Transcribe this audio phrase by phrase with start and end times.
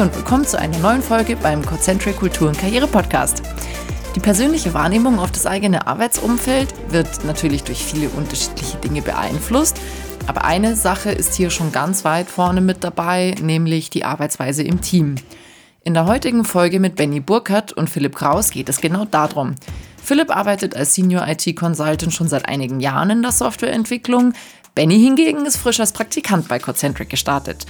[0.00, 3.42] und willkommen zu einer neuen Folge beim Concentric Kultur und Karriere Podcast.
[4.14, 9.78] Die persönliche Wahrnehmung auf das eigene Arbeitsumfeld wird natürlich durch viele unterschiedliche Dinge beeinflusst,
[10.26, 14.80] aber eine Sache ist hier schon ganz weit vorne mit dabei, nämlich die Arbeitsweise im
[14.80, 15.16] Team.
[15.84, 19.54] In der heutigen Folge mit Benny Burkhardt und Philipp Kraus geht es genau darum.
[20.02, 24.32] Philipp arbeitet als Senior IT Consultant schon seit einigen Jahren in der Softwareentwicklung.
[24.74, 27.66] Benny hingegen ist frisch als Praktikant bei Concentric gestartet.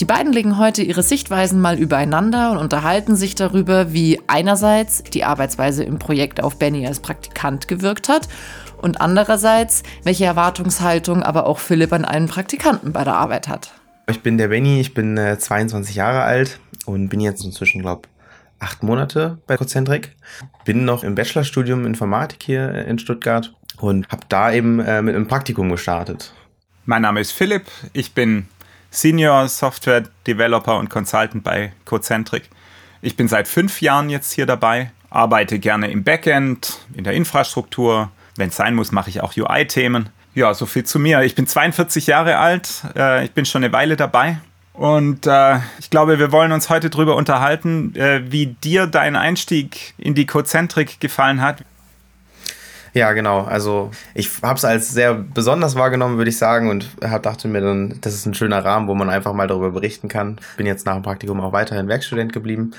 [0.00, 5.22] Die beiden legen heute ihre Sichtweisen mal übereinander und unterhalten sich darüber, wie einerseits die
[5.22, 8.28] Arbeitsweise im Projekt auf Benny als Praktikant gewirkt hat
[8.82, 13.72] und andererseits, welche Erwartungshaltung aber auch Philipp an einen Praktikanten bei der Arbeit hat.
[14.08, 18.08] Ich bin der Benny, ich bin äh, 22 Jahre alt und bin jetzt inzwischen, glaube
[18.58, 20.16] acht Monate bei Concentric.
[20.64, 25.28] Bin noch im Bachelorstudium Informatik hier in Stuttgart und habe da eben äh, mit einem
[25.28, 26.32] Praktikum gestartet.
[26.84, 28.48] Mein Name ist Philipp, ich bin
[28.94, 32.44] Senior Software Developer und Consultant bei Cocentric.
[33.02, 38.10] Ich bin seit fünf Jahren jetzt hier dabei, arbeite gerne im Backend, in der Infrastruktur.
[38.36, 40.08] Wenn es sein muss, mache ich auch UI-Themen.
[40.34, 41.22] Ja, so viel zu mir.
[41.22, 44.38] Ich bin 42 Jahre alt, äh, ich bin schon eine Weile dabei.
[44.72, 49.94] Und äh, ich glaube, wir wollen uns heute darüber unterhalten, äh, wie dir dein Einstieg
[49.98, 51.62] in die Cocentric gefallen hat.
[52.94, 53.42] Ja, genau.
[53.42, 57.60] Also ich habe es als sehr besonders wahrgenommen, würde ich sagen, und hab, dachte mir
[57.60, 60.38] dann, das ist ein schöner Rahmen, wo man einfach mal darüber berichten kann.
[60.56, 62.70] Bin jetzt nach dem Praktikum auch weiterhin Werkstudent geblieben.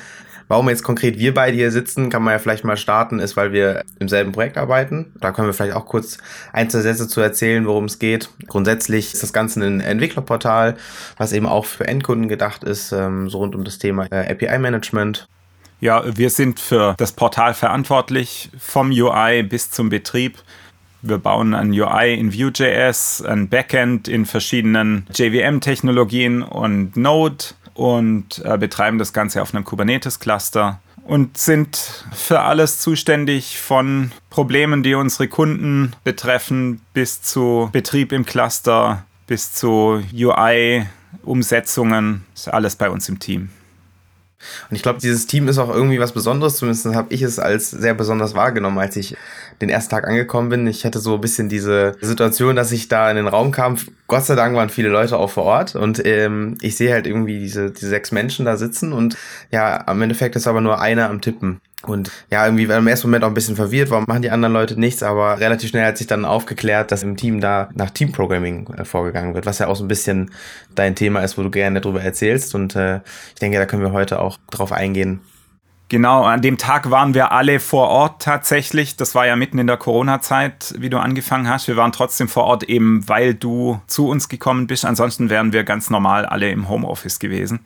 [0.47, 3.52] Warum jetzt konkret wir beide hier sitzen, kann man ja vielleicht mal starten, ist, weil
[3.52, 5.11] wir im selben Projekt arbeiten.
[5.19, 6.17] Da können wir vielleicht auch kurz
[6.53, 8.30] ein, zwei Sätze zu erzählen, worum es geht.
[8.47, 10.75] Grundsätzlich ist das Ganze ein Entwicklerportal,
[11.17, 15.27] was eben auch für Endkunden gedacht ist, ähm, so rund um das Thema äh, API-Management.
[15.81, 20.38] Ja, wir sind für das Portal verantwortlich, vom UI bis zum Betrieb.
[21.02, 27.45] Wir bauen ein UI in Vue.js, ein Backend in verschiedenen JVM-Technologien und Node
[27.76, 34.82] und äh, betreiben das Ganze auf einem Kubernetes-Cluster und sind für alles zuständig von Problemen,
[34.82, 42.26] die unsere Kunden betreffen, bis zu Betrieb im Cluster, bis zu UI-Umsetzungen.
[42.33, 43.52] Ist alles bei uns im Team.
[44.70, 46.58] Und ich glaube, dieses Team ist auch irgendwie was Besonderes.
[46.58, 49.16] Zumindest habe ich es als sehr besonders wahrgenommen, als ich
[49.61, 50.67] den ersten Tag angekommen bin.
[50.67, 53.78] Ich hatte so ein bisschen diese Situation, dass ich da in den Raum kam.
[54.08, 57.39] Gott sei Dank waren viele Leute auch vor Ort und ähm, ich sehe halt irgendwie
[57.39, 59.17] diese, diese sechs Menschen da sitzen und
[59.52, 61.61] ja, am Endeffekt ist aber nur einer am Tippen.
[61.90, 64.54] Und ja, irgendwie war im ersten Moment auch ein bisschen verwirrt, warum machen die anderen
[64.54, 68.68] Leute nichts, aber relativ schnell hat sich dann aufgeklärt, dass im Team da nach Teamprogramming
[68.78, 70.32] äh, vorgegangen wird, was ja auch so ein bisschen
[70.73, 72.56] dein Thema ist, wo du gerne darüber erzählst.
[72.56, 72.98] Und äh,
[73.34, 75.22] ich denke, da können wir heute auch drauf eingehen.
[75.88, 78.96] Genau, an dem Tag waren wir alle vor Ort tatsächlich.
[78.96, 81.67] Das war ja mitten in der Corona-Zeit, wie du angefangen hast.
[81.67, 84.84] Wir waren trotzdem vor Ort eben, weil du zu uns gekommen bist.
[84.84, 87.60] Ansonsten wären wir ganz normal alle im Homeoffice gewesen.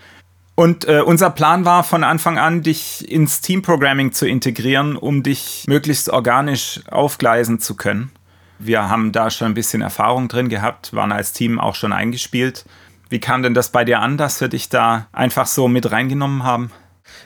[0.60, 5.64] Und äh, unser Plan war von Anfang an, dich ins Teamprogramming zu integrieren, um dich
[5.70, 8.12] möglichst organisch aufgleisen zu können.
[8.58, 12.66] Wir haben da schon ein bisschen Erfahrung drin gehabt, waren als Team auch schon eingespielt.
[13.08, 16.44] Wie kam denn das bei dir an, dass wir dich da einfach so mit reingenommen
[16.44, 16.72] haben?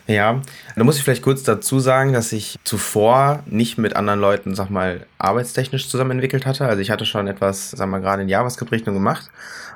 [0.06, 0.42] Ja,
[0.76, 4.70] da muss ich vielleicht kurz dazu sagen, dass ich zuvor nicht mit anderen Leuten, sag
[4.70, 6.66] mal, arbeitstechnisch zusammen entwickelt hatte.
[6.66, 9.30] Also ich hatte schon etwas, sag mal, gerade in JavaScript-Richtung gemacht,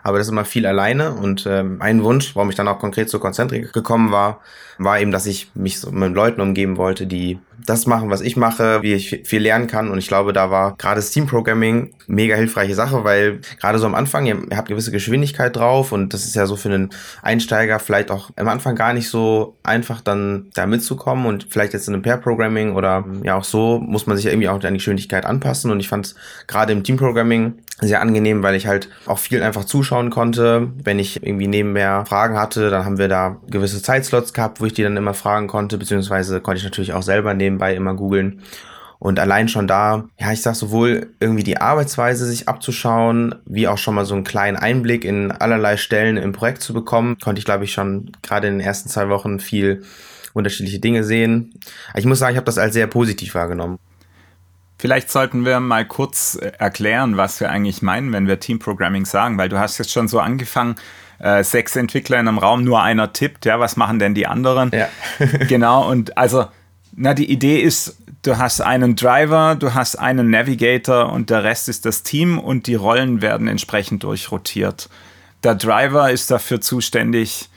[0.04, 1.14] aber das ist immer viel alleine.
[1.14, 4.42] Und ähm, ein Wunsch, warum ich dann auch konkret zu Concentric gekommen war,
[4.78, 8.38] war eben, dass ich mich so mit Leuten umgeben wollte, die das machen, was ich
[8.38, 9.90] mache, wie ich viel lernen kann.
[9.90, 13.94] Und ich glaube, da war gerade Steam Programming mega hilfreiche Sache, weil gerade so am
[13.94, 16.90] Anfang, ihr, habt gewisse Geschwindigkeit drauf und das ist ja so für einen
[17.22, 21.88] Einsteiger vielleicht auch am Anfang gar nicht so einfach dann da mitzukommen und vielleicht jetzt
[21.90, 24.74] in einem Pair Programming oder ja auch so muss man sich ja irgendwie auch an
[24.74, 25.70] die Geschwindigkeit anpassen.
[25.70, 26.16] Und ich fand es
[26.48, 30.70] gerade im Team Programming sehr angenehm, weil ich halt auch viel einfach zuschauen konnte.
[30.84, 34.74] Wenn ich irgendwie nebenher Fragen hatte, dann haben wir da gewisse Zeitslots gehabt, wo ich
[34.74, 38.42] die dann immer fragen konnte, beziehungsweise konnte ich natürlich auch selber nebenbei immer googeln.
[39.00, 43.78] Und allein schon da, ja, ich sag sowohl irgendwie die Arbeitsweise sich abzuschauen, wie auch
[43.78, 47.46] schon mal so einen kleinen Einblick in allerlei Stellen im Projekt zu bekommen, konnte ich,
[47.46, 49.84] glaube ich, schon gerade in den ersten zwei Wochen viel
[50.34, 51.54] unterschiedliche Dinge sehen.
[51.96, 53.78] Ich muss sagen, ich habe das als sehr positiv wahrgenommen.
[54.80, 59.06] Vielleicht sollten wir mal kurz äh, erklären, was wir eigentlich meinen, wenn wir Team Programming
[59.06, 60.76] sagen, weil du hast jetzt schon so angefangen,
[61.20, 64.72] äh, sechs Entwickler in einem Raum, nur einer tippt, ja, was machen denn die anderen?
[64.72, 64.88] Ja.
[65.48, 66.46] genau, und also,
[66.96, 71.70] na, die Idee ist, du hast einen Driver, du hast einen Navigator und der Rest
[71.70, 74.90] ist das Team und die Rollen werden entsprechend durchrotiert.
[75.44, 77.50] Der Driver ist dafür zuständig,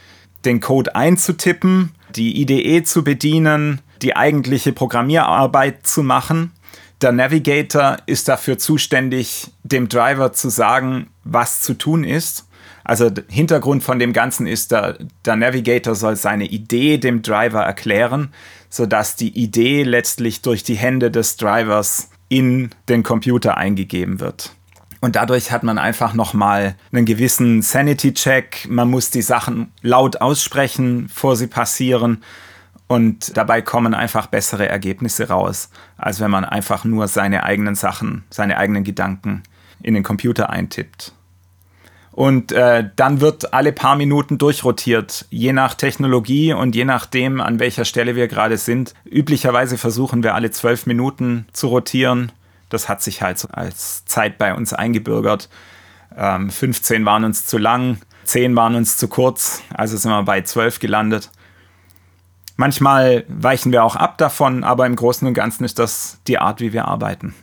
[0.46, 6.52] den Code einzutippen, die IDE zu bedienen, die eigentliche Programmierarbeit zu machen
[7.00, 12.46] der Navigator ist dafür zuständig, dem Driver zu sagen, was zu tun ist.
[12.84, 18.32] Also Hintergrund von dem Ganzen ist, der, der Navigator soll seine Idee dem Driver erklären,
[18.68, 24.54] sodass die Idee letztlich durch die Hände des Drivers in den Computer eingegeben wird.
[25.00, 28.66] Und dadurch hat man einfach nochmal einen gewissen Sanity-Check.
[28.68, 32.22] Man muss die Sachen laut aussprechen, bevor sie passieren.
[32.90, 38.24] Und dabei kommen einfach bessere Ergebnisse raus, als wenn man einfach nur seine eigenen Sachen,
[38.30, 39.44] seine eigenen Gedanken
[39.80, 41.12] in den Computer eintippt.
[42.10, 47.60] Und äh, dann wird alle paar Minuten durchrotiert, je nach Technologie und je nachdem, an
[47.60, 48.94] welcher Stelle wir gerade sind.
[49.04, 52.32] Üblicherweise versuchen wir alle zwölf Minuten zu rotieren.
[52.70, 55.48] Das hat sich halt als Zeit bei uns eingebürgert.
[56.16, 60.42] Ähm, 15 waren uns zu lang, 10 waren uns zu kurz, also sind wir bei
[60.42, 61.30] 12 gelandet.
[62.60, 66.60] Manchmal weichen wir auch ab davon, aber im Großen und Ganzen ist das die Art,
[66.60, 67.34] wie wir arbeiten.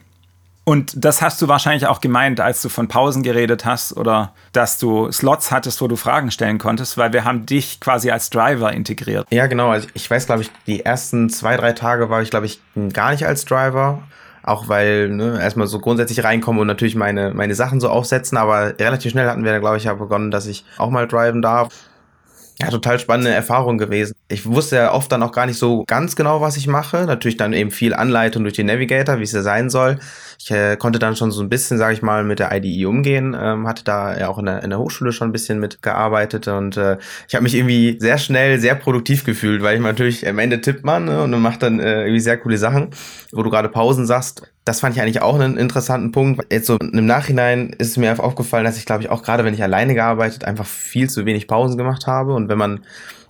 [0.63, 4.77] Und das hast du wahrscheinlich auch gemeint, als du von Pausen geredet hast oder dass
[4.77, 8.71] du Slots hattest, wo du Fragen stellen konntest, weil wir haben dich quasi als Driver
[8.71, 9.25] integriert.
[9.31, 9.71] Ja, genau.
[9.71, 12.61] Also ich weiß, glaube ich, die ersten zwei, drei Tage war ich, glaube ich,
[12.93, 14.03] gar nicht als Driver.
[14.43, 18.77] Auch weil ne, erstmal so grundsätzlich reinkommen und natürlich meine, meine Sachen so aufsetzen, aber
[18.79, 21.69] relativ schnell hatten wir glaube ich, ja begonnen, dass ich auch mal driven darf.
[22.59, 24.15] Ja, total spannende Erfahrung gewesen.
[24.29, 27.05] Ich wusste ja oft dann auch gar nicht so ganz genau, was ich mache.
[27.05, 29.99] Natürlich dann eben viel Anleitung durch den Navigator, wie es ja sein soll.
[30.39, 33.35] Ich äh, konnte dann schon so ein bisschen, sage ich mal, mit der IDE umgehen.
[33.39, 36.77] Ähm, hatte da ja auch in der, in der Hochschule schon ein bisschen mitgearbeitet und
[36.77, 36.97] äh,
[37.27, 40.83] ich habe mich irgendwie sehr schnell sehr produktiv gefühlt, weil ich natürlich am Ende tippt
[40.83, 42.89] man ne, und man macht dann äh, irgendwie sehr coole Sachen,
[43.31, 44.43] wo du gerade Pausen sagst.
[44.65, 46.45] Das fand ich eigentlich auch einen interessanten Punkt.
[46.51, 49.45] Jetzt so im Nachhinein ist es mir einfach aufgefallen, dass ich glaube ich auch gerade,
[49.45, 52.81] wenn ich alleine gearbeitet, einfach viel zu wenig Pausen gemacht habe und wenn man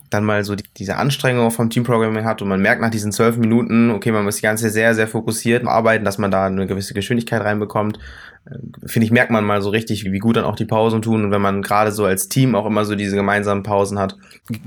[0.09, 3.37] dann mal so die, diese Anstrengung vom Teamprogramming hat und man merkt nach diesen zwölf
[3.37, 6.93] Minuten, okay, man muss die ganze sehr, sehr fokussiert arbeiten, dass man da eine gewisse
[6.93, 7.97] Geschwindigkeit reinbekommt.
[8.45, 8.55] Äh,
[8.87, 11.31] finde ich, merkt man mal so richtig, wie gut dann auch die Pausen tun und
[11.31, 14.17] wenn man gerade so als Team auch immer so diese gemeinsamen Pausen hat.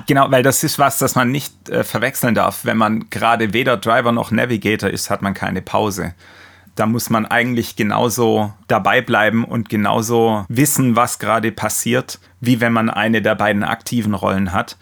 [0.07, 2.65] Genau, weil das ist was, das man nicht äh, verwechseln darf.
[2.65, 6.15] Wenn man gerade weder Driver noch Navigator ist, hat man keine Pause
[6.77, 12.73] da muss man eigentlich genauso dabei bleiben und genauso wissen, was gerade passiert, wie wenn
[12.73, 14.79] man eine der beiden aktiven Rollen hat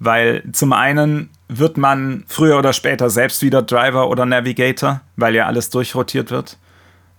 [0.00, 5.46] weil zum einen wird man früher oder später selbst wieder Driver oder Navigator, weil ja
[5.46, 6.58] alles durchrotiert wird.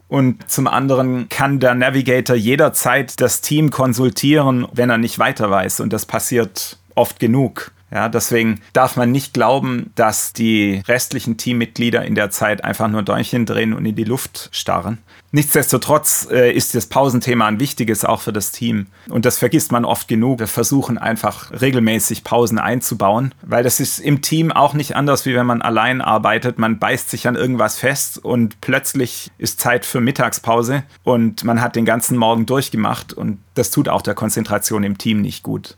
[0.07, 5.79] Und zum anderen kann der Navigator jederzeit das Team konsultieren, wenn er nicht weiter weiß.
[5.79, 7.71] Und das passiert oft genug.
[7.91, 13.03] Ja, deswegen darf man nicht glauben, dass die restlichen Teammitglieder in der Zeit einfach nur
[13.03, 14.99] Däumchen drehen und in die Luft starren.
[15.33, 18.87] Nichtsdestotrotz äh, ist das Pausenthema ein wichtiges auch für das Team.
[19.09, 20.39] Und das vergisst man oft genug.
[20.39, 25.33] Wir versuchen einfach regelmäßig Pausen einzubauen, weil das ist im Team auch nicht anders, wie
[25.33, 26.59] wenn man allein arbeitet.
[26.59, 31.77] Man beißt sich an irgendwas fest und plötzlich ist Zeit für Mittagspause und man hat
[31.77, 35.77] den ganzen Morgen durchgemacht und das tut auch der Konzentration im Team nicht gut.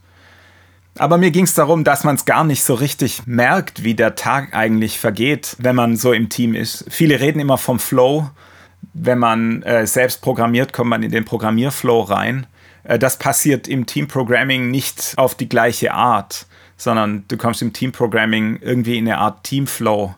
[0.98, 4.16] Aber mir ging es darum, dass man es gar nicht so richtig merkt, wie der
[4.16, 6.86] Tag eigentlich vergeht, wenn man so im Team ist.
[6.90, 8.30] Viele reden immer vom Flow
[8.94, 12.48] wenn man äh, selbst programmiert, kommt man in den Programmierflow rein.
[12.84, 16.46] Äh, das passiert im Teamprogramming nicht auf die gleiche Art,
[16.78, 20.16] sondern du kommst im Teamprogramming irgendwie in eine Art Teamflow.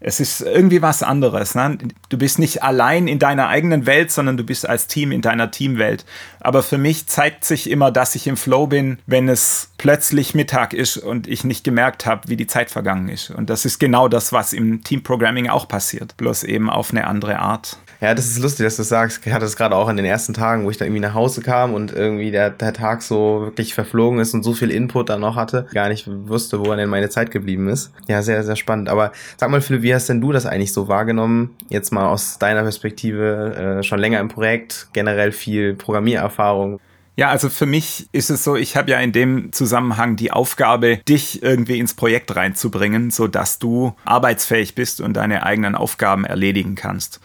[0.00, 1.54] Es ist irgendwie was anderes.
[1.54, 1.76] Ne?
[2.08, 5.50] Du bist nicht allein in deiner eigenen Welt, sondern du bist als Team in deiner
[5.50, 6.06] Teamwelt.
[6.40, 10.72] Aber für mich zeigt sich immer, dass ich im Flow bin, wenn es plötzlich Mittag
[10.72, 13.30] ist und ich nicht gemerkt habe, wie die Zeit vergangen ist.
[13.30, 17.38] Und das ist genau das, was im Teamprogramming auch passiert, bloß eben auf eine andere
[17.38, 17.78] Art.
[18.00, 19.26] Ja, das ist lustig, dass du sagst.
[19.26, 21.42] Ich hatte es gerade auch in den ersten Tagen, wo ich da irgendwie nach Hause
[21.42, 25.20] kam und irgendwie der, der Tag so wirklich verflogen ist und so viel Input dann
[25.20, 27.92] noch hatte, gar nicht wusste, wo denn meine Zeit geblieben ist.
[28.08, 28.88] Ja, sehr, sehr spannend.
[28.88, 31.56] Aber sag mal, Philipp, wie hast denn du das eigentlich so wahrgenommen?
[31.68, 36.80] Jetzt mal aus deiner Perspektive, äh, schon länger im Projekt, generell viel Programmiererfahrung.
[37.16, 40.98] Ja, also für mich ist es so, ich habe ja in dem Zusammenhang die Aufgabe,
[41.08, 47.20] dich irgendwie ins Projekt reinzubringen, sodass du arbeitsfähig bist und deine eigenen Aufgaben erledigen kannst.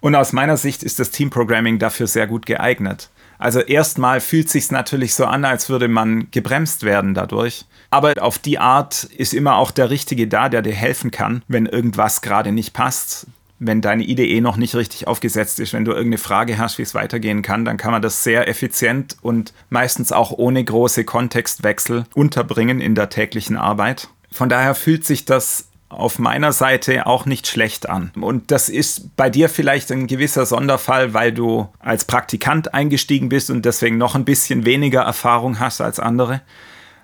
[0.00, 3.08] Und aus meiner Sicht ist das Teamprogramming dafür sehr gut geeignet.
[3.38, 7.66] Also erstmal fühlt sich natürlich so an, als würde man gebremst werden dadurch.
[7.90, 11.66] Aber auf die Art ist immer auch der Richtige da, der dir helfen kann, wenn
[11.66, 13.26] irgendwas gerade nicht passt.
[13.60, 16.94] Wenn deine IDE noch nicht richtig aufgesetzt ist, wenn du irgendeine Frage hast, wie es
[16.94, 22.80] weitergehen kann, dann kann man das sehr effizient und meistens auch ohne große Kontextwechsel unterbringen
[22.80, 24.08] in der täglichen Arbeit.
[24.32, 28.10] Von daher fühlt sich das auf meiner Seite auch nicht schlecht an.
[28.20, 33.50] Und das ist bei dir vielleicht ein gewisser Sonderfall, weil du als Praktikant eingestiegen bist
[33.50, 36.40] und deswegen noch ein bisschen weniger Erfahrung hast als andere.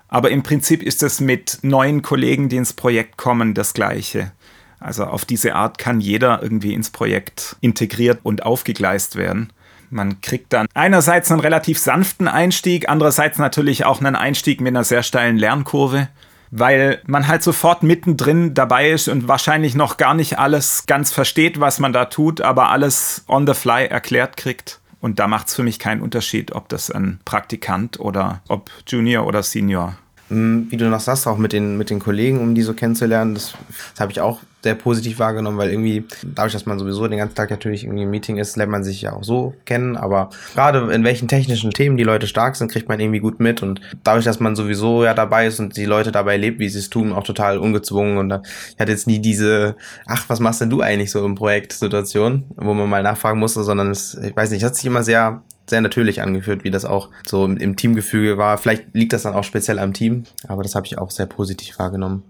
[0.07, 4.31] Aber im Prinzip ist es mit neuen Kollegen, die ins Projekt kommen, das Gleiche.
[4.79, 9.53] Also auf diese Art kann jeder irgendwie ins Projekt integriert und aufgegleist werden.
[9.89, 14.83] Man kriegt dann einerseits einen relativ sanften Einstieg, andererseits natürlich auch einen Einstieg mit einer
[14.83, 16.07] sehr steilen Lernkurve,
[16.51, 21.59] weil man halt sofort mittendrin dabei ist und wahrscheinlich noch gar nicht alles ganz versteht,
[21.59, 24.79] was man da tut, aber alles on the fly erklärt kriegt.
[24.99, 29.25] Und da macht es für mich keinen Unterschied, ob das ein Praktikant oder ob Junior
[29.25, 29.95] oder Senior
[30.31, 33.53] wie du noch sagst, auch mit den, mit den Kollegen, um die so kennenzulernen, das,
[33.91, 37.35] das habe ich auch sehr positiv wahrgenommen, weil irgendwie, dadurch, dass man sowieso den ganzen
[37.35, 40.93] Tag natürlich irgendwie im Meeting ist, lernt man sich ja auch so kennen, aber gerade
[40.93, 44.25] in welchen technischen Themen die Leute stark sind, kriegt man irgendwie gut mit und dadurch,
[44.25, 47.11] dass man sowieso ja dabei ist und die Leute dabei lebt, wie sie es tun,
[47.11, 50.81] auch total ungezwungen und da, ich hatte jetzt nie diese, ach, was machst denn du
[50.81, 54.63] eigentlich so im Projekt Situation, wo man mal nachfragen musste, sondern es, ich weiß nicht,
[54.63, 58.57] hat sich immer sehr sehr natürlich angeführt, wie das auch so im Teamgefüge war.
[58.57, 61.79] Vielleicht liegt das dann auch speziell am Team, aber das habe ich auch sehr positiv
[61.79, 62.23] wahrgenommen.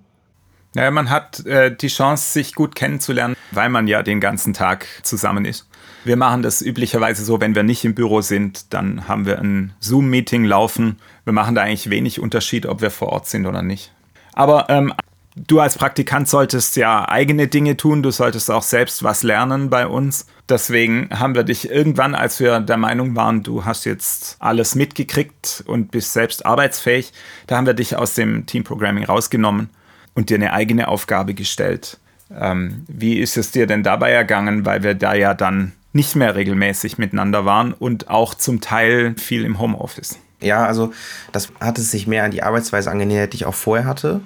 [0.74, 4.88] Ja, man hat äh, die Chance, sich gut kennenzulernen, weil man ja den ganzen Tag
[5.04, 5.68] zusammen ist.
[6.06, 9.74] Wir machen das üblicherweise so, wenn wir nicht im Büro sind, dann haben wir ein
[9.80, 10.98] Zoom-Meeting laufen.
[11.26, 13.92] Wir machen da eigentlich wenig Unterschied, ob wir vor Ort sind oder nicht.
[14.34, 14.94] Aber ähm,
[15.36, 19.88] du als Praktikant solltest ja eigene Dinge tun, du solltest auch selbst was lernen bei
[19.88, 20.26] uns.
[20.50, 25.64] Deswegen haben wir dich irgendwann, als wir der Meinung waren, du hast jetzt alles mitgekriegt
[25.66, 27.14] und bist selbst arbeitsfähig,
[27.48, 29.70] da haben wir dich aus dem Team Programming rausgenommen
[30.14, 31.98] und dir eine eigene Aufgabe gestellt.
[32.38, 36.36] Ähm, wie ist es dir denn dabei ergangen, weil wir da ja dann nicht mehr
[36.36, 40.18] regelmäßig miteinander waren und auch zum Teil viel im Homeoffice?
[40.42, 40.94] Ja, also
[41.32, 44.22] das hat es sich mehr an die Arbeitsweise angenähert, die ich auch vorher hatte.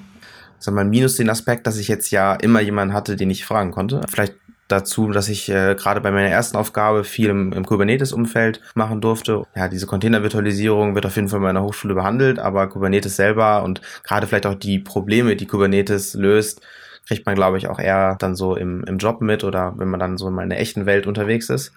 [0.60, 3.72] Sag mal, minus den Aspekt, dass ich jetzt ja immer jemanden hatte, den ich fragen
[3.72, 4.02] konnte.
[4.10, 4.36] Vielleicht
[4.68, 9.44] dazu, dass ich äh, gerade bei meiner ersten Aufgabe viel im, im Kubernetes-Umfeld machen durfte.
[9.56, 13.82] Ja, diese Container-Virtualisierung wird auf jeden Fall in meiner Hochschule behandelt, aber Kubernetes selber und
[14.04, 16.62] gerade vielleicht auch die Probleme, die Kubernetes löst,
[17.08, 20.00] kriegt man, glaube ich, auch eher dann so im, im Job mit oder wenn man
[20.00, 21.72] dann so in einer echten Welt unterwegs ist.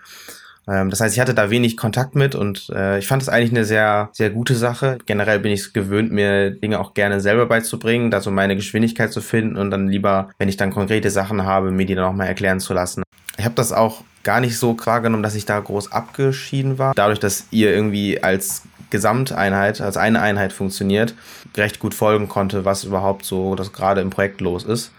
[0.69, 3.51] Ähm, das heißt, ich hatte da wenig Kontakt mit und äh, ich fand es eigentlich
[3.51, 4.99] eine sehr, sehr gute Sache.
[5.07, 9.13] Generell bin ich es gewöhnt, mir Dinge auch gerne selber beizubringen, da so meine Geschwindigkeit
[9.13, 12.13] zu finden und dann lieber, wenn ich dann konkrete Sachen habe, mir die dann auch
[12.13, 13.03] mal erklären zu lassen.
[13.39, 16.93] Ich habe das auch gar nicht so wahrgenommen, dass ich da groß abgeschieden war.
[16.95, 21.15] Dadurch, dass ihr irgendwie als Gesamteinheit, als eine Einheit funktioniert,
[21.57, 24.93] recht gut folgen konnte, was überhaupt so das gerade im Projekt los ist.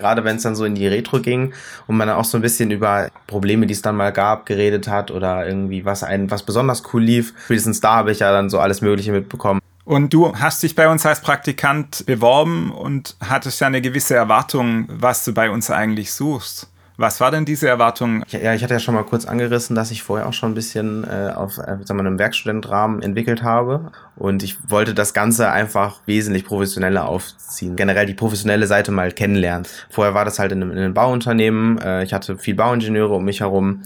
[0.00, 1.52] Gerade wenn es dann so in die Retro ging
[1.86, 4.88] und man dann auch so ein bisschen über Probleme, die es dann mal gab, geredet
[4.88, 7.34] hat oder irgendwie was ein, was besonders cool lief.
[7.44, 9.60] Spätestens da habe ich ja dann so alles Mögliche mitbekommen.
[9.84, 14.86] Und du hast dich bei uns als Praktikant beworben und hattest ja eine gewisse Erwartung,
[14.88, 16.69] was du bei uns eigentlich suchst.
[17.00, 18.22] Was war denn diese Erwartung?
[18.28, 21.04] Ja, ich hatte ja schon mal kurz angerissen, dass ich vorher auch schon ein bisschen
[21.04, 23.90] äh, auf äh, sagen wir, einem Werkstudentenrahmen entwickelt habe.
[24.16, 27.74] Und ich wollte das Ganze einfach wesentlich professioneller aufziehen.
[27.76, 29.66] Generell die professionelle Seite mal kennenlernen.
[29.88, 31.78] Vorher war das halt in einem, in einem Bauunternehmen.
[31.78, 33.80] Äh, ich hatte viel Bauingenieure um mich herum.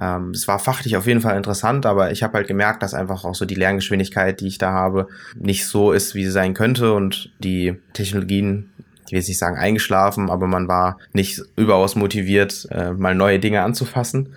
[0.00, 3.24] Ähm, es war fachlich auf jeden Fall interessant, aber ich habe halt gemerkt, dass einfach
[3.24, 6.94] auch so die Lerngeschwindigkeit, die ich da habe, nicht so ist, wie sie sein könnte
[6.94, 8.70] und die Technologien,
[9.12, 13.38] ich will jetzt nicht sagen eingeschlafen, aber man war nicht überaus motiviert, äh, mal neue
[13.38, 14.34] Dinge anzufassen.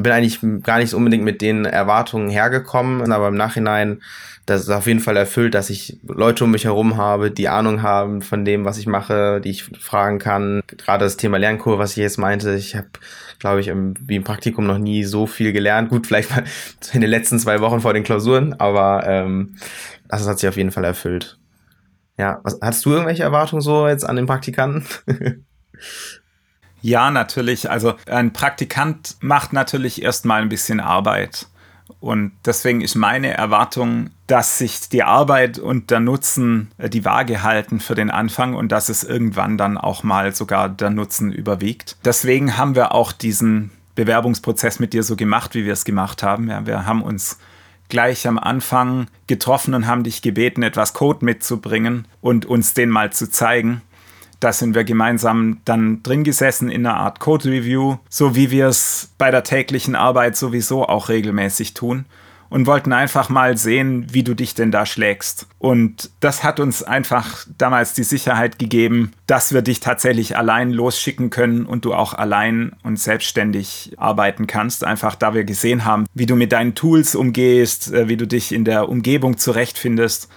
[0.00, 4.00] Bin eigentlich gar nicht unbedingt mit den Erwartungen hergekommen, aber im Nachhinein
[4.46, 7.82] das ist auf jeden Fall erfüllt, dass ich Leute um mich herum habe, die Ahnung
[7.82, 10.62] haben von dem, was ich mache, die ich fragen kann.
[10.68, 12.88] Gerade das Thema Lernkurve, was ich jetzt meinte, ich habe,
[13.38, 15.90] glaube ich, im, wie im Praktikum noch nie so viel gelernt.
[15.90, 16.44] Gut, vielleicht mal
[16.94, 19.56] in den letzten zwei Wochen vor den Klausuren, aber ähm,
[20.08, 21.38] das hat sich auf jeden Fall erfüllt.
[22.16, 24.84] Ja, was, hast du irgendwelche Erwartungen so jetzt an den Praktikanten?
[26.82, 27.70] ja, natürlich.
[27.70, 31.48] Also ein Praktikant macht natürlich erstmal ein bisschen Arbeit.
[32.00, 37.42] Und deswegen ist meine Erwartung, dass sich die Arbeit und der Nutzen äh, die Waage
[37.42, 41.96] halten für den Anfang und dass es irgendwann dann auch mal sogar der Nutzen überwiegt.
[42.04, 46.48] Deswegen haben wir auch diesen Bewerbungsprozess mit dir so gemacht, wie wir es gemacht haben.
[46.48, 47.38] Ja, wir haben uns
[47.88, 53.12] gleich am Anfang getroffen und haben dich gebeten, etwas Code mitzubringen und uns den mal
[53.12, 53.82] zu zeigen.
[54.40, 58.66] Da sind wir gemeinsam dann drin gesessen in einer Art Code Review, so wie wir
[58.66, 62.04] es bei der täglichen Arbeit sowieso auch regelmäßig tun
[62.54, 65.48] und wollten einfach mal sehen, wie du dich denn da schlägst.
[65.58, 71.30] Und das hat uns einfach damals die Sicherheit gegeben, dass wir dich tatsächlich allein losschicken
[71.30, 74.84] können und du auch allein und selbstständig arbeiten kannst.
[74.84, 78.52] Einfach da wir gesehen haben, wie du mit deinen Tools umgehst, äh, wie du dich
[78.52, 80.28] in der Umgebung zurechtfindest.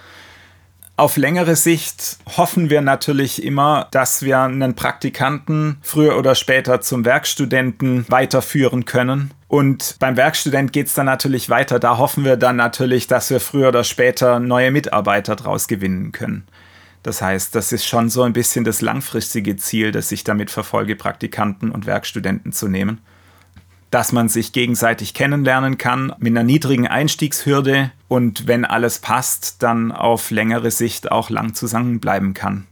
[0.98, 7.04] Auf längere Sicht hoffen wir natürlich immer, dass wir einen Praktikanten früher oder später zum
[7.04, 9.30] Werkstudenten weiterführen können.
[9.46, 11.78] Und beim Werkstudent geht es dann natürlich weiter.
[11.78, 16.48] Da hoffen wir dann natürlich, dass wir früher oder später neue Mitarbeiter draus gewinnen können.
[17.04, 20.96] Das heißt, das ist schon so ein bisschen das langfristige Ziel, das ich damit verfolge,
[20.96, 23.00] Praktikanten und Werkstudenten zu nehmen.
[23.90, 29.92] Dass man sich gegenseitig kennenlernen kann mit einer niedrigen Einstiegshürde und wenn alles passt, dann
[29.92, 32.66] auf längere Sicht auch lang zusammenbleiben kann.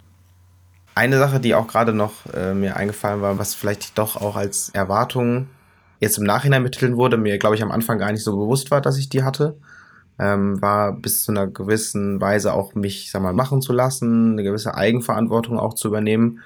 [0.94, 4.70] Eine Sache, die auch gerade noch äh, mir eingefallen war, was vielleicht doch auch als
[4.70, 5.48] Erwartung
[6.00, 8.80] jetzt im Nachhinein betitelt wurde, mir glaube ich am Anfang gar nicht so bewusst war,
[8.80, 9.58] dass ich die hatte,
[10.18, 14.42] ähm, war bis zu einer gewissen Weise auch mich, sag mal, machen zu lassen, eine
[14.42, 16.40] gewisse Eigenverantwortung auch zu übernehmen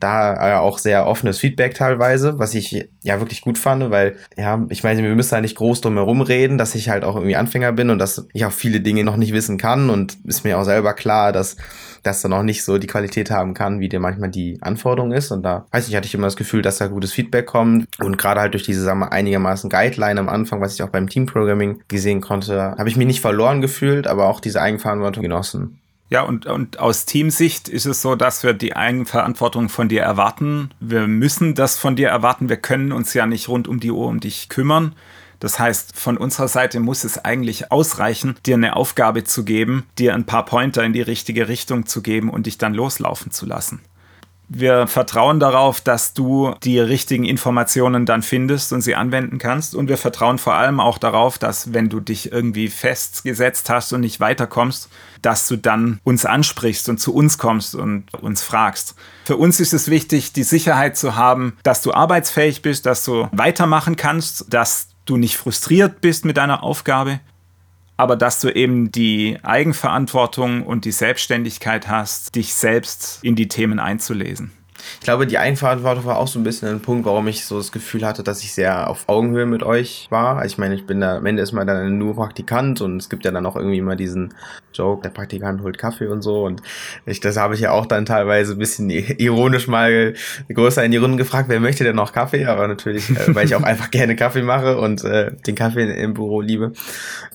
[0.00, 4.64] da äh, auch sehr offenes Feedback teilweise, was ich ja wirklich gut fand, weil, ja,
[4.68, 7.36] ich meine, wir müssen da nicht groß drum herum reden, dass ich halt auch irgendwie
[7.36, 10.58] Anfänger bin und dass ich auch viele Dinge noch nicht wissen kann und ist mir
[10.58, 11.56] auch selber klar, dass
[12.02, 15.30] das dann auch nicht so die Qualität haben kann, wie dir manchmal die Anforderung ist.
[15.30, 17.86] Und da, weiß ich, hatte ich immer das Gefühl, dass da gutes Feedback kommt.
[17.98, 21.08] Und gerade halt durch diese, sagen wir, einigermaßen Guideline am Anfang, was ich auch beim
[21.08, 25.81] Teamprogramming gesehen konnte, habe ich mich nicht verloren gefühlt, aber auch diese Eigenverantwortung genossen.
[26.12, 30.68] Ja, und, und aus Teamsicht ist es so, dass wir die Eigenverantwortung von dir erwarten.
[30.78, 32.50] Wir müssen das von dir erwarten.
[32.50, 34.94] Wir können uns ja nicht rund um die Uhr um dich kümmern.
[35.40, 40.14] Das heißt, von unserer Seite muss es eigentlich ausreichen, dir eine Aufgabe zu geben, dir
[40.14, 43.80] ein paar Pointer in die richtige Richtung zu geben und dich dann loslaufen zu lassen.
[44.48, 49.74] Wir vertrauen darauf, dass du die richtigen Informationen dann findest und sie anwenden kannst.
[49.74, 54.02] Und wir vertrauen vor allem auch darauf, dass wenn du dich irgendwie festgesetzt hast und
[54.02, 54.90] nicht weiterkommst,
[55.22, 58.94] dass du dann uns ansprichst und zu uns kommst und uns fragst.
[59.24, 63.28] Für uns ist es wichtig, die Sicherheit zu haben, dass du arbeitsfähig bist, dass du
[63.32, 67.20] weitermachen kannst, dass du nicht frustriert bist mit deiner Aufgabe
[67.96, 73.78] aber dass du eben die Eigenverantwortung und die Selbstständigkeit hast, dich selbst in die Themen
[73.78, 74.52] einzulesen.
[75.00, 77.72] Ich glaube, die Eigenverantwortung war auch so ein bisschen ein Punkt, warum ich so das
[77.72, 80.44] Gefühl hatte, dass ich sehr auf Augenhöhe mit euch war.
[80.44, 83.24] Ich meine, ich bin da, am Ende ist man dann nur Praktikant und es gibt
[83.24, 84.34] ja dann auch irgendwie immer diesen
[84.74, 86.44] Joke, der Praktikant holt Kaffee und so.
[86.44, 86.62] Und
[87.06, 90.14] ich, das habe ich ja auch dann teilweise ein bisschen ironisch mal
[90.52, 92.46] größer in die Runden gefragt, wer möchte denn noch Kaffee?
[92.46, 96.14] Aber natürlich, äh, weil ich auch einfach gerne Kaffee mache und äh, den Kaffee im
[96.14, 96.72] Büro liebe.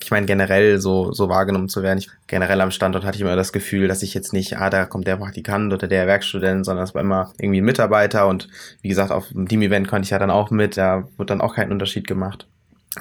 [0.01, 1.99] Ich meine, generell so, so wahrgenommen zu werden.
[1.99, 4.85] Ich, generell am Standort hatte ich immer das Gefühl, dass ich jetzt nicht, ah, da
[4.85, 8.47] kommt der Praktikant oder der Werkstudent, sondern es war immer irgendwie ein Mitarbeiter und
[8.81, 11.55] wie gesagt, auf dem Team-Event konnte ich ja dann auch mit, da wird dann auch
[11.55, 12.47] kein Unterschied gemacht.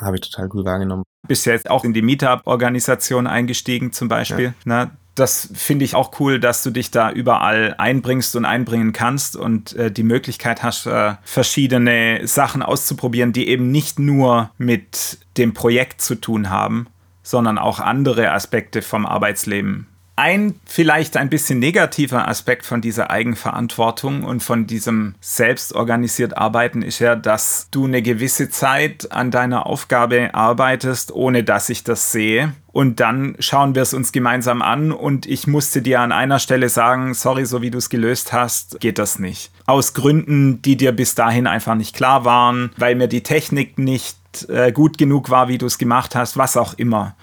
[0.01, 1.05] Habe ich total gut wahrgenommen.
[1.27, 4.47] Bist ja jetzt auch in die Meetup-Organisation eingestiegen zum Beispiel.
[4.47, 4.55] Ja.
[4.65, 9.35] Na, das finde ich auch cool, dass du dich da überall einbringst und einbringen kannst
[9.35, 15.55] und äh, die Möglichkeit hast, äh, verschiedene Sachen auszuprobieren, die eben nicht nur mit dem
[15.55, 16.89] Projekt zu tun haben,
[17.23, 24.25] sondern auch andere Aspekte vom Arbeitsleben ein vielleicht ein bisschen negativer Aspekt von dieser Eigenverantwortung
[24.25, 30.35] und von diesem selbstorganisiert Arbeiten ist ja, dass du eine gewisse Zeit an deiner Aufgabe
[30.35, 32.55] arbeitest, ohne dass ich das sehe.
[32.73, 36.71] Und dann schauen wir es uns gemeinsam an und ich musste dir an einer Stelle
[36.71, 39.51] sagen, sorry, so wie du es gelöst hast, geht das nicht.
[39.67, 44.17] Aus Gründen, die dir bis dahin einfach nicht klar waren, weil mir die Technik nicht
[44.49, 47.17] äh, gut genug war, wie du es gemacht hast, was auch immer.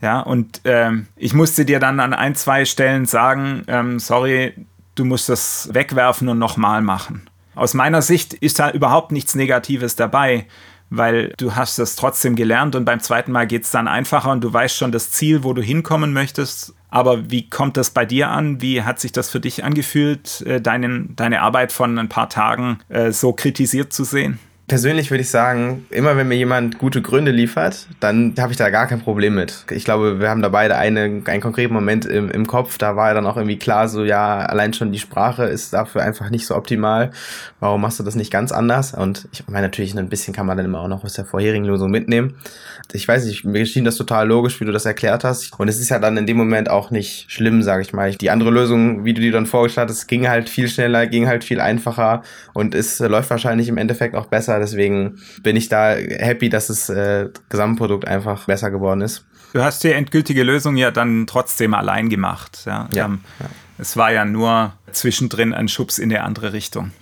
[0.00, 4.54] Ja, und ähm, ich musste dir dann an ein, zwei Stellen sagen, ähm, sorry,
[4.94, 7.28] du musst das wegwerfen und nochmal machen.
[7.54, 10.46] Aus meiner Sicht ist da überhaupt nichts Negatives dabei,
[10.90, 14.42] weil du hast das trotzdem gelernt und beim zweiten Mal geht es dann einfacher und
[14.42, 16.74] du weißt schon das Ziel, wo du hinkommen möchtest.
[16.90, 18.60] Aber wie kommt das bei dir an?
[18.60, 22.78] Wie hat sich das für dich angefühlt, äh, deinen, deine Arbeit von ein paar Tagen
[22.88, 24.38] äh, so kritisiert zu sehen?
[24.68, 28.68] Persönlich würde ich sagen, immer wenn mir jemand gute Gründe liefert, dann habe ich da
[28.68, 29.64] gar kein Problem mit.
[29.70, 33.08] Ich glaube, wir haben da beide eine, einen konkreten Moment im, im Kopf, da war
[33.08, 36.46] ja dann auch irgendwie klar, so ja, allein schon die Sprache ist dafür einfach nicht
[36.46, 37.12] so optimal.
[37.60, 38.92] Warum machst du das nicht ganz anders?
[38.92, 41.64] Und ich meine, natürlich ein bisschen kann man dann immer auch noch aus der vorherigen
[41.64, 42.34] Lösung mitnehmen.
[42.92, 45.58] Ich weiß nicht, mir schien das total logisch, wie du das erklärt hast.
[45.60, 48.16] Und es ist ja dann in dem Moment auch nicht schlimm, sage ich mal.
[48.16, 51.44] Die andere Lösung, wie du die dann vorgestellt hast, ging halt viel schneller, ging halt
[51.44, 56.48] viel einfacher und es läuft wahrscheinlich im Endeffekt auch besser Deswegen bin ich da happy,
[56.48, 59.26] dass das äh, Gesamtprodukt einfach besser geworden ist.
[59.52, 62.62] Du hast die endgültige Lösung ja dann trotzdem allein gemacht.
[62.66, 62.88] Ja?
[62.92, 63.46] ja, ähm, ja.
[63.78, 66.92] Es war ja nur zwischendrin ein Schubs in die andere Richtung.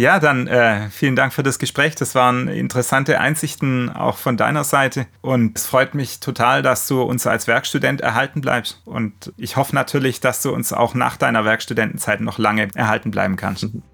[0.00, 1.94] Ja, dann äh, vielen Dank für das Gespräch.
[1.94, 5.06] Das waren interessante Einsichten auch von deiner Seite.
[5.20, 8.80] Und es freut mich total, dass du uns als Werkstudent erhalten bleibst.
[8.86, 13.36] Und ich hoffe natürlich, dass du uns auch nach deiner Werkstudentenzeit noch lange erhalten bleiben
[13.36, 13.66] kannst.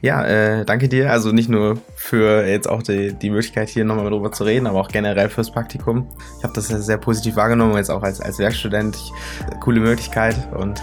[0.00, 1.10] Ja, äh, danke dir.
[1.10, 4.80] Also nicht nur für jetzt auch die, die Möglichkeit, hier nochmal drüber zu reden, aber
[4.80, 6.08] auch generell fürs Praktikum.
[6.38, 8.96] Ich habe das sehr positiv wahrgenommen, jetzt auch als, als Werkstudent.
[8.96, 9.12] Ich,
[9.60, 10.80] coole Möglichkeit und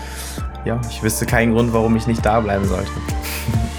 [0.66, 2.92] ja, ich wüsste keinen Grund, warum ich nicht da bleiben sollte.